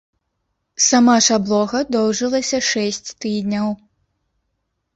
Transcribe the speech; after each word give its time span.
Сама 0.85 1.17
ж 1.25 1.35
аблога 1.39 1.79
доўжылася 1.97 2.63
шэсць 2.71 3.09
тыдняў. 3.21 3.67